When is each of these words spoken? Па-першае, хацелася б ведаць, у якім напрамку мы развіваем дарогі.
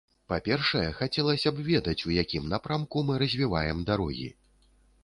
Па-першае, 0.31 0.85
хацелася 1.01 1.53
б 1.57 1.67
ведаць, 1.69 2.05
у 2.09 2.17
якім 2.23 2.51
напрамку 2.55 3.07
мы 3.11 3.21
развіваем 3.25 3.87
дарогі. 3.93 4.27